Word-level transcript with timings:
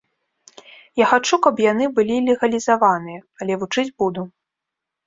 Я 1.03 1.09
хачу, 1.11 1.35
каб 1.47 1.55
яны 1.65 1.85
былі 1.99 2.15
легалізаваныя, 2.31 3.21
але 3.43 3.53
вучыць 3.67 3.89
буду. 4.05 4.31